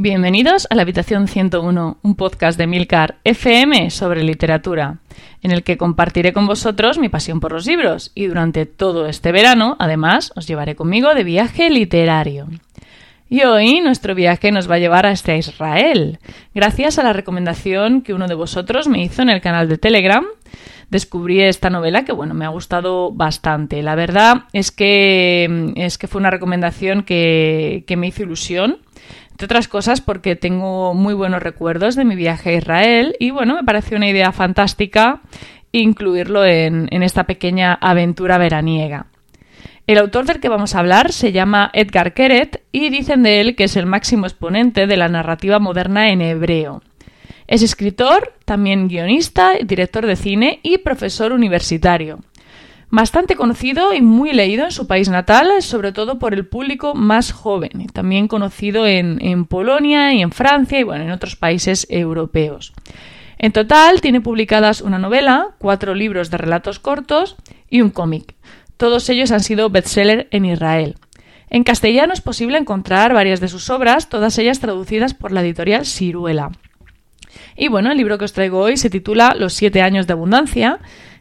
Bienvenidos 0.00 0.68
a 0.70 0.76
la 0.76 0.82
Habitación 0.82 1.26
101, 1.26 1.98
un 2.00 2.14
podcast 2.14 2.56
de 2.56 2.68
Milcar 2.68 3.16
FM 3.24 3.90
sobre 3.90 4.22
literatura, 4.22 4.98
en 5.42 5.50
el 5.50 5.64
que 5.64 5.76
compartiré 5.76 6.32
con 6.32 6.46
vosotros 6.46 7.00
mi 7.00 7.08
pasión 7.08 7.40
por 7.40 7.50
los 7.50 7.66
libros 7.66 8.12
y 8.14 8.26
durante 8.26 8.64
todo 8.64 9.08
este 9.08 9.32
verano, 9.32 9.74
además, 9.80 10.32
os 10.36 10.46
llevaré 10.46 10.76
conmigo 10.76 11.16
de 11.16 11.24
viaje 11.24 11.68
literario. 11.68 12.46
Y 13.28 13.42
hoy 13.42 13.80
nuestro 13.80 14.14
viaje 14.14 14.52
nos 14.52 14.70
va 14.70 14.76
a 14.76 14.78
llevar 14.78 15.04
hasta 15.04 15.34
Israel, 15.34 16.20
gracias 16.54 17.00
a 17.00 17.02
la 17.02 17.12
recomendación 17.12 18.02
que 18.02 18.14
uno 18.14 18.28
de 18.28 18.36
vosotros 18.36 18.86
me 18.86 19.02
hizo 19.02 19.22
en 19.22 19.30
el 19.30 19.40
canal 19.40 19.68
de 19.68 19.78
Telegram. 19.78 20.24
Descubrí 20.90 21.42
esta 21.42 21.70
novela 21.70 22.04
que 22.04 22.12
bueno, 22.12 22.34
me 22.34 22.44
ha 22.44 22.48
gustado 22.48 23.12
bastante. 23.12 23.82
La 23.82 23.94
verdad 23.94 24.44
es 24.52 24.70
que 24.70 25.72
es 25.76 25.98
que 25.98 26.08
fue 26.08 26.20
una 26.20 26.30
recomendación 26.30 27.02
que, 27.02 27.84
que 27.86 27.96
me 27.96 28.06
hizo 28.06 28.22
ilusión 28.22 28.78
entre 29.38 29.44
otras 29.44 29.68
cosas 29.68 30.00
porque 30.00 30.34
tengo 30.34 30.94
muy 30.94 31.14
buenos 31.14 31.40
recuerdos 31.40 31.94
de 31.94 32.04
mi 32.04 32.16
viaje 32.16 32.50
a 32.50 32.54
Israel 32.54 33.14
y 33.20 33.30
bueno, 33.30 33.54
me 33.54 33.62
pareció 33.62 33.96
una 33.96 34.08
idea 34.08 34.32
fantástica 34.32 35.20
incluirlo 35.70 36.44
en, 36.44 36.88
esta 37.04 37.24
pequeña 37.24 37.74
aventura 37.74 38.38
veraniega. 38.38 39.06
El 39.86 39.98
autor 39.98 40.26
del 40.26 40.40
que 40.40 40.48
vamos 40.48 40.74
a 40.74 40.80
hablar 40.80 41.12
se 41.12 41.30
llama 41.30 41.70
Edgar 41.72 42.14
Keret 42.14 42.64
y 42.72 42.90
dicen 42.90 43.22
de 43.22 43.40
él 43.40 43.54
que 43.54 43.64
es 43.64 43.76
el 43.76 43.86
máximo 43.86 44.26
exponente 44.26 44.88
de 44.88 44.96
la 44.96 45.08
narrativa 45.08 45.60
moderna 45.60 46.10
en 46.10 46.20
hebreo. 46.20 46.82
Es 47.48 47.62
escritor, 47.62 48.34
también 48.44 48.86
guionista, 48.86 49.54
director 49.64 50.06
de 50.06 50.14
cine 50.14 50.60
y 50.62 50.78
profesor 50.78 51.32
universitario 51.32 52.20
bastante 52.90 53.36
conocido 53.36 53.92
y 53.92 54.00
muy 54.00 54.32
leído 54.32 54.64
en 54.64 54.70
su 54.70 54.86
país 54.86 55.08
natal, 55.08 55.48
sobre 55.60 55.92
todo 55.92 56.18
por 56.18 56.34
el 56.34 56.46
público 56.46 56.94
más 56.94 57.32
joven, 57.32 57.86
también 57.92 58.28
conocido 58.28 58.86
en, 58.86 59.44
Polonia 59.46 60.12
y 60.14 60.22
en 60.22 60.32
Francia 60.32 60.80
y 60.80 60.84
bueno, 60.84 61.04
en 61.04 61.10
otros 61.10 61.36
países 61.36 61.86
europeos. 61.90 62.72
En 63.38 63.52
total 63.52 64.00
tiene 64.00 64.20
publicadas 64.20 64.80
una 64.80 64.98
novela, 64.98 65.50
cuatro 65.58 65.94
libros 65.94 66.30
de 66.30 66.38
relatos 66.38 66.78
cortos 66.78 67.36
y 67.70 67.82
un 67.82 67.90
cómic. 67.90 68.34
Todos 68.76 69.08
ellos 69.10 69.30
han 69.30 69.40
sido 69.40 69.70
bestseller 69.70 70.28
en 70.30 70.44
Israel. 70.44 70.96
En 71.50 71.64
castellano 71.64 72.12
es 72.12 72.20
posible 72.20 72.58
encontrar 72.58 73.14
varias 73.14 73.40
de 73.40 73.48
sus 73.48 73.70
obras, 73.70 74.08
todas 74.08 74.38
ellas 74.38 74.60
traducidas 74.60 75.14
por 75.14 75.32
la 75.32 75.40
editorial 75.40 75.86
Siruela. 75.86 76.50
Y 77.56 77.68
bueno, 77.68 77.90
el 77.90 77.98
libro 77.98 78.18
que 78.18 78.24
os 78.24 78.32
traigo 78.32 78.60
hoy 78.60 78.76
se 78.76 78.90
titula 78.90 79.34
Los 79.38 79.54
siete 79.54 79.82
años 79.82 80.06
de 80.06 80.12
abundancia 80.12 80.78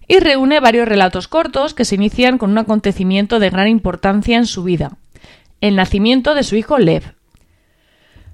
y 0.08 0.20
reúne 0.20 0.59
varios 0.59 0.88
relatos 0.88 1.28
cortos 1.28 1.74
que 1.74 1.86
se 1.86 1.96
inician 1.96 2.38
con 2.38 2.52
un 2.52 2.58
acontecimiento 2.58 3.40
de 3.40 3.50
gran 3.50 3.68
importancia 3.68 4.38
en 4.38 4.46
su 4.46 4.64
vida, 4.64 4.94
el 5.62 5.76
nacimiento 5.76 6.34
de 6.34 6.44
su 6.44 6.56
hijo 6.56 6.78
Lev. 6.78 7.18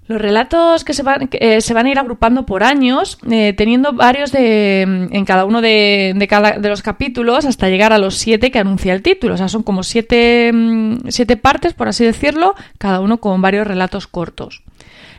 Los 0.05 0.21
relatos 0.21 0.83
que 0.83 0.93
se 0.93 1.01
van, 1.01 1.29
eh, 1.31 1.61
se 1.61 1.73
van 1.73 1.85
a 1.85 1.89
ir 1.89 1.97
agrupando 1.97 2.45
por 2.45 2.63
años, 2.63 3.17
eh, 3.31 3.53
teniendo 3.53 3.93
varios 3.93 4.33
de, 4.33 4.83
mm, 4.85 5.15
en 5.15 5.23
cada 5.23 5.45
uno 5.45 5.61
de, 5.61 6.27
cada, 6.29 6.59
de 6.59 6.69
los 6.69 6.81
capítulos 6.81 7.45
hasta 7.45 7.69
llegar 7.69 7.93
a 7.93 7.97
los 7.97 8.15
siete 8.15 8.51
que 8.51 8.59
anuncia 8.59 8.93
el 8.93 9.01
título. 9.01 9.35
O 9.35 9.37
sea, 9.37 9.47
son 9.47 9.63
como 9.63 9.81
siete, 9.83 10.51
mm, 10.53 11.07
siete 11.07 11.37
partes, 11.37 11.73
por 11.73 11.87
así 11.87 12.03
decirlo, 12.03 12.53
cada 12.77 12.99
uno 12.99 13.21
con 13.21 13.41
varios 13.41 13.65
relatos 13.65 14.07
cortos. 14.07 14.61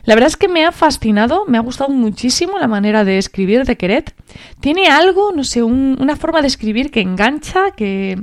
La 0.05 0.13
verdad 0.13 0.27
es 0.27 0.37
que 0.37 0.47
me 0.47 0.65
ha 0.65 0.71
fascinado, 0.71 1.45
me 1.47 1.57
ha 1.57 1.61
gustado 1.61 1.89
muchísimo 1.89 2.59
la 2.59 2.67
manera 2.67 3.03
de 3.03 3.17
escribir 3.17 3.65
de 3.65 3.75
Queret. 3.75 4.13
Tiene 4.59 4.87
algo, 4.87 5.31
no 5.31 5.43
sé, 5.43 5.63
una 5.63 6.15
forma 6.15 6.41
de 6.41 6.47
escribir 6.47 6.91
que 6.91 7.01
engancha, 7.01 7.71
que, 7.71 8.21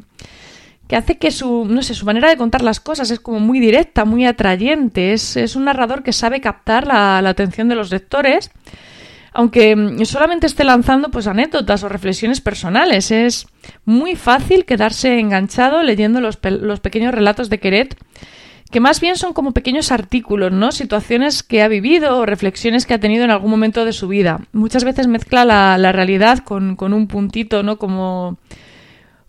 que 0.87 0.97
hace 0.97 1.19
que 1.19 1.33
su, 1.33 1.65
no 1.65 1.83
sé, 1.83 1.95
su 1.95 2.07
manera 2.07 2.29
de 2.29 2.37
contar 2.37 2.63
las 2.63 2.79
cosas 2.79 3.11
es 3.11 3.19
como 3.19 3.41
muy 3.41 3.59
directa, 3.59 4.05
muy 4.05 4.27
atrayente. 4.27 5.13
Es, 5.13 5.37
es 5.37 5.57
un 5.57 5.65
narrador 5.65 6.05
que 6.05 6.13
sabe 6.13 6.41
captar 6.41 6.87
la, 6.87 7.19
atención 7.19 7.69
de 7.69 7.75
los 7.75 7.91
lectores, 7.91 8.53
aunque 9.33 9.75
solamente 10.05 10.47
esté 10.47 10.63
lanzando 10.63 11.11
pues 11.11 11.27
anécdotas 11.27 11.83
o 11.83 11.89
reflexiones 11.89 12.41
personales. 12.41 13.11
Es 13.11 13.49
muy 13.85 14.15
fácil 14.15 14.65
quedarse 14.67 15.19
enganchado 15.19 15.83
leyendo 15.83 16.21
los, 16.21 16.39
los 16.45 16.79
pequeños 16.79 17.13
relatos 17.13 17.51
de 17.51 17.59
Queret 17.59 17.97
que 18.73 18.81
más 18.81 19.01
bien 19.01 19.17
son 19.17 19.35
como 19.35 19.53
pequeños 19.53 19.93
artículos, 19.93 20.51
¿no? 20.51 20.73
Situaciones 20.73 21.43
que 21.43 21.63
ha 21.63 21.69
vivido 21.69 22.17
o 22.19 22.27
reflexiones 22.27 22.87
que 22.87 22.95
ha 22.95 22.99
tenido 22.99 23.23
en 23.23 23.31
algún 23.31 23.51
momento 23.51 23.85
de 23.85 23.93
su 23.93 24.09
vida. 24.09 24.41
Muchas 24.53 24.83
veces 24.83 25.07
mezcla 25.07 25.45
la, 25.45 25.93
realidad 25.93 26.39
con, 26.39 26.77
un 26.81 27.07
puntito, 27.07 27.63
¿no? 27.63 27.77
Como, 27.77 28.39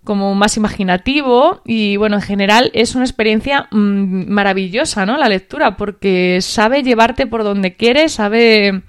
como 0.05 0.33
más 0.33 0.55
imaginativo 0.55 1.61
y 1.65 1.97
bueno, 1.97 2.15
en 2.15 2.21
general 2.21 2.71
es 2.73 2.95
una 2.95 3.03
experiencia 3.03 3.67
mm, 3.69 4.29
maravillosa, 4.31 5.05
¿no? 5.05 5.17
La 5.17 5.27
lectura, 5.27 5.75
porque 5.75 6.39
sabe 6.41 6.81
llevarte 6.81 7.27
por 7.27 7.43
donde 7.43 7.75
quiere, 7.75 8.07
sabe, 8.07 8.83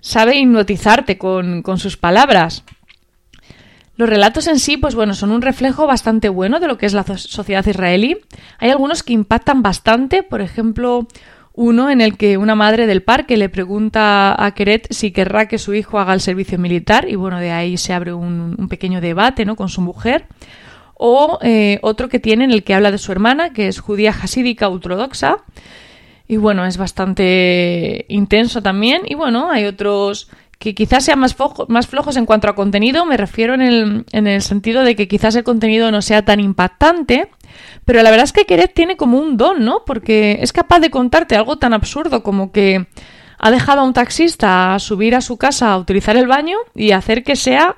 sabe 0.00 0.36
hipnotizarte 0.36 1.18
con, 1.18 1.62
con 1.62 1.78
sus 1.78 1.96
palabras. 1.96 2.62
Los 3.96 4.08
relatos 4.08 4.46
en 4.46 4.58
sí, 4.58 4.76
pues 4.76 4.94
bueno, 4.94 5.14
son 5.14 5.30
un 5.30 5.40
reflejo 5.40 5.86
bastante 5.86 6.28
bueno 6.28 6.60
de 6.60 6.68
lo 6.68 6.76
que 6.76 6.86
es 6.86 6.92
la 6.92 7.04
sociedad 7.04 7.66
israelí. 7.66 8.18
Hay 8.58 8.70
algunos 8.70 9.02
que 9.02 9.14
impactan 9.14 9.62
bastante, 9.62 10.22
por 10.22 10.42
ejemplo, 10.42 11.06
uno 11.54 11.88
en 11.88 12.02
el 12.02 12.18
que 12.18 12.36
una 12.36 12.54
madre 12.54 12.86
del 12.86 13.02
parque 13.02 13.38
le 13.38 13.48
pregunta 13.48 14.36
a 14.38 14.50
Keret 14.52 14.88
si 14.92 15.10
querrá 15.10 15.48
que 15.48 15.56
su 15.56 15.72
hijo 15.72 15.98
haga 15.98 16.12
el 16.12 16.20
servicio 16.20 16.58
militar 16.58 17.08
y 17.08 17.16
bueno, 17.16 17.40
de 17.40 17.50
ahí 17.50 17.78
se 17.78 17.94
abre 17.94 18.12
un, 18.12 18.68
pequeño 18.68 19.00
debate 19.00 19.46
¿no? 19.46 19.56
con 19.56 19.70
su 19.70 19.80
mujer. 19.80 20.26
O 20.98 21.38
eh, 21.42 21.78
otro 21.82 22.08
que 22.08 22.18
tiene 22.18 22.44
en 22.44 22.50
el 22.50 22.64
que 22.64 22.74
habla 22.74 22.90
de 22.90 22.98
su 22.98 23.12
hermana, 23.12 23.52
que 23.52 23.68
es 23.68 23.80
judía 23.80 24.10
hasídica 24.10 24.68
ortodoxa. 24.68 25.38
Y 26.28 26.36
bueno, 26.36 26.66
es 26.66 26.76
bastante 26.76 28.04
intenso 28.08 28.62
también. 28.62 29.02
Y 29.06 29.14
bueno, 29.14 29.50
hay 29.50 29.64
otros 29.66 30.28
que 30.58 30.74
quizás 30.74 31.04
sean 31.04 31.18
más, 31.18 31.34
flojos 31.34 32.16
en 32.16 32.26
cuanto 32.26 32.48
a 32.48 32.54
contenido, 32.54 33.04
me 33.04 33.16
refiero 33.16 33.54
en 33.54 33.60
el, 33.60 34.04
en 34.12 34.26
el 34.26 34.42
sentido 34.42 34.82
de 34.82 34.96
que 34.96 35.06
quizás 35.06 35.34
el 35.36 35.44
contenido 35.44 35.90
no 35.90 36.00
sea 36.00 36.24
tan 36.24 36.40
impactante, 36.40 37.28
pero 37.84 38.02
la 38.02 38.10
verdad 38.10 38.24
es 38.24 38.32
que 38.32 38.46
Queret 38.46 38.72
tiene 38.72 38.96
como 38.96 39.18
un 39.18 39.36
don, 39.36 39.64
¿no? 39.64 39.82
Porque 39.84 40.38
es 40.40 40.52
capaz 40.52 40.80
de 40.80 40.90
contarte 40.90 41.36
algo 41.36 41.58
tan 41.58 41.74
absurdo 41.74 42.22
como 42.22 42.52
que 42.52 42.86
ha 43.38 43.50
dejado 43.50 43.82
a 43.82 43.84
un 43.84 43.92
taxista 43.92 44.74
a 44.74 44.78
subir 44.78 45.14
a 45.14 45.20
su 45.20 45.36
casa 45.36 45.72
a 45.72 45.78
utilizar 45.78 46.16
el 46.16 46.26
baño 46.26 46.56
y 46.74 46.92
hacer 46.92 47.22
que 47.22 47.36
sea 47.36 47.76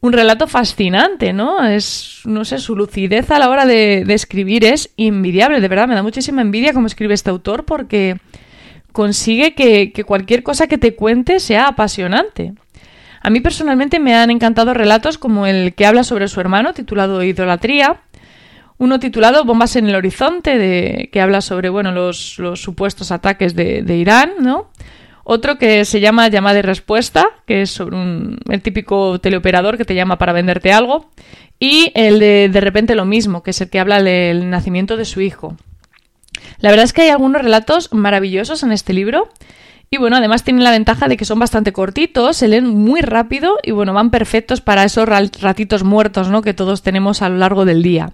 un 0.00 0.12
relato 0.12 0.48
fascinante, 0.48 1.32
¿no? 1.32 1.64
Es, 1.64 2.22
no 2.24 2.44
sé, 2.44 2.58
su 2.58 2.74
lucidez 2.74 3.30
a 3.30 3.38
la 3.38 3.50
hora 3.50 3.66
de, 3.66 4.04
de 4.04 4.14
escribir 4.14 4.64
es 4.64 4.90
envidiable, 4.96 5.60
de 5.60 5.68
verdad, 5.68 5.86
me 5.86 5.94
da 5.94 6.02
muchísima 6.02 6.42
envidia 6.42 6.72
cómo 6.72 6.86
escribe 6.86 7.14
este 7.14 7.30
autor 7.30 7.64
porque 7.64 8.18
consigue 8.92 9.54
que, 9.54 9.92
cualquier 10.04 10.42
cosa 10.42 10.66
que 10.66 10.78
te 10.78 10.94
cuente 10.94 11.40
sea 11.40 11.68
apasionante. 11.68 12.54
A 13.22 13.30
mí 13.30 13.40
personalmente 13.40 14.00
me 14.00 14.14
han 14.14 14.30
encantado 14.30 14.72
relatos 14.74 15.18
como 15.18 15.46
el 15.46 15.74
que 15.74 15.86
habla 15.86 16.04
sobre 16.04 16.28
su 16.28 16.40
hermano, 16.40 16.72
titulado 16.72 17.22
Idolatría, 17.22 18.00
uno 18.78 18.98
titulado 18.98 19.44
Bombas 19.44 19.76
en 19.76 19.88
el 19.88 19.94
Horizonte, 19.94 20.56
de, 20.56 21.10
que 21.12 21.20
habla 21.20 21.42
sobre 21.42 21.68
bueno, 21.68 21.92
los, 21.92 22.40
supuestos 22.54 23.12
ataques 23.12 23.54
de, 23.54 23.96
Irán, 23.96 24.32
¿no? 24.40 24.70
Otro 25.22 25.58
que 25.58 25.84
se 25.84 26.00
llama 26.00 26.28
Llamada 26.28 26.60
y 26.60 26.62
Respuesta, 26.62 27.26
que 27.46 27.62
es 27.62 27.70
sobre 27.70 27.96
un, 27.96 28.38
el 28.48 28.62
típico 28.62 29.20
teleoperador 29.20 29.76
que 29.76 29.84
te 29.84 29.94
llama 29.94 30.16
para 30.16 30.32
venderte 30.32 30.72
algo. 30.72 31.10
Y 31.58 31.92
el 31.94 32.18
de 32.18 32.48
De 32.48 32.60
repente 32.62 32.94
lo 32.94 33.04
mismo, 33.04 33.42
que 33.42 33.50
es 33.50 33.60
el 33.60 33.68
que 33.68 33.80
habla 33.80 34.02
del 34.02 34.48
nacimiento 34.48 34.96
de 34.96 35.04
su 35.04 35.20
hijo. 35.20 35.56
La 36.58 36.70
verdad 36.70 36.84
es 36.84 36.92
que 36.92 37.02
hay 37.02 37.08
algunos 37.08 37.42
relatos 37.42 37.92
maravillosos 37.92 38.62
en 38.62 38.72
este 38.72 38.92
libro. 38.92 39.28
Y 39.92 39.98
bueno, 39.98 40.16
además 40.16 40.44
tienen 40.44 40.62
la 40.62 40.70
ventaja 40.70 41.08
de 41.08 41.16
que 41.16 41.24
son 41.24 41.40
bastante 41.40 41.72
cortitos, 41.72 42.36
se 42.36 42.46
leen 42.46 42.68
muy 42.68 43.00
rápido 43.00 43.58
y 43.62 43.72
bueno, 43.72 43.92
van 43.92 44.10
perfectos 44.10 44.60
para 44.60 44.84
esos 44.84 45.08
ratitos 45.08 45.82
muertos, 45.82 46.28
¿no? 46.28 46.42
Que 46.42 46.54
todos 46.54 46.82
tenemos 46.82 47.22
a 47.22 47.28
lo 47.28 47.38
largo 47.38 47.64
del 47.64 47.82
día. 47.82 48.12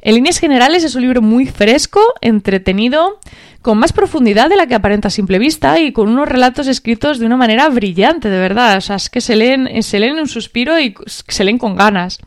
En 0.00 0.14
líneas 0.14 0.38
generales 0.38 0.84
es 0.84 0.94
un 0.94 1.02
libro 1.02 1.22
muy 1.22 1.46
fresco, 1.46 2.00
entretenido, 2.20 3.18
con 3.62 3.78
más 3.78 3.92
profundidad 3.92 4.48
de 4.48 4.56
la 4.56 4.66
que 4.66 4.74
aparenta 4.74 5.08
a 5.08 5.10
simple 5.10 5.38
vista 5.38 5.80
y 5.80 5.92
con 5.92 6.08
unos 6.08 6.28
relatos 6.28 6.68
escritos 6.68 7.18
de 7.18 7.26
una 7.26 7.36
manera 7.36 7.68
brillante, 7.68 8.28
de 8.28 8.38
verdad. 8.38 8.76
O 8.76 8.80
sea, 8.80 8.96
es 8.96 9.10
que 9.10 9.20
se 9.20 9.34
leen, 9.34 9.82
se 9.82 9.98
leen 9.98 10.18
un 10.18 10.28
suspiro 10.28 10.78
y 10.78 10.94
se 11.06 11.42
leen 11.42 11.58
con 11.58 11.74
ganas. 11.74 12.20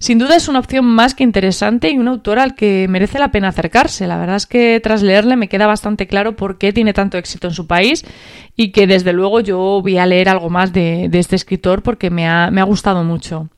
Sin 0.00 0.18
duda 0.18 0.34
es 0.34 0.48
una 0.48 0.60
opción 0.60 0.86
más 0.86 1.14
que 1.14 1.24
interesante 1.24 1.90
y 1.90 1.98
un 1.98 2.08
autor 2.08 2.38
al 2.38 2.54
que 2.54 2.86
merece 2.88 3.18
la 3.18 3.30
pena 3.30 3.48
acercarse. 3.48 4.06
La 4.06 4.16
verdad 4.16 4.36
es 4.36 4.46
que 4.46 4.80
tras 4.82 5.02
leerle 5.02 5.36
me 5.36 5.50
queda 5.50 5.66
bastante 5.66 6.06
claro 6.06 6.36
por 6.36 6.56
qué 6.56 6.72
tiene 6.72 6.94
tanto 6.94 7.18
éxito 7.18 7.48
en 7.48 7.52
su 7.52 7.66
país 7.66 8.06
y 8.56 8.72
que 8.72 8.86
desde 8.86 9.12
luego 9.12 9.40
yo 9.40 9.58
voy 9.82 9.98
a 9.98 10.06
leer 10.06 10.30
algo 10.30 10.48
más 10.48 10.72
de, 10.72 11.10
este 11.12 11.36
escritor 11.36 11.82
porque 11.82 12.08
me 12.08 12.26
ha, 12.26 12.50
me 12.50 12.62
ha 12.62 12.64
gustado 12.64 13.04
mucho. 13.04 13.50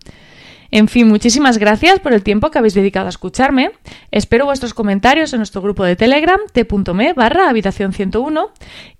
En 0.74 0.88
fin, 0.88 1.06
muchísimas 1.06 1.58
gracias 1.58 2.00
por 2.00 2.14
el 2.14 2.22
tiempo 2.22 2.50
que 2.50 2.56
habéis 2.56 2.72
dedicado 2.72 3.04
a 3.04 3.10
escucharme. 3.10 3.72
Espero 4.10 4.46
vuestros 4.46 4.72
comentarios 4.72 5.34
en 5.34 5.40
nuestro 5.40 5.60
grupo 5.60 5.84
de 5.84 5.96
Telegram 5.96 6.40
t.me 6.50 7.12
barra 7.12 7.50
habitación 7.50 7.92
101 7.92 8.50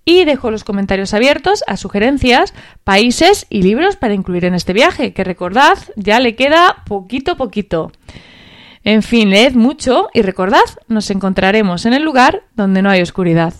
y 0.05 0.23
dejo 0.23 0.51
los 0.51 0.63
comentarios 0.63 1.15
abiertos 1.15 1.63
a 1.65 1.75
sugerencias, 1.75 2.53
países 2.83 3.47
y 3.49 3.63
libros 3.63 3.95
para 3.95 4.13
incluir 4.13 4.45
en 4.45 4.53
este 4.53 4.71
viaje, 4.71 5.13
que 5.13 5.23
recordad, 5.23 5.79
ya 5.95 6.19
le 6.19 6.35
queda 6.35 6.83
poquito 6.85 7.37
poquito. 7.37 7.91
En 8.83 9.01
fin, 9.01 9.31
leed 9.31 9.55
mucho 9.55 10.09
y 10.13 10.21
recordad, 10.21 10.59
nos 10.87 11.09
encontraremos 11.09 11.87
en 11.87 11.93
el 11.93 12.03
lugar 12.03 12.43
donde 12.55 12.83
no 12.83 12.91
hay 12.91 13.01
oscuridad. 13.01 13.55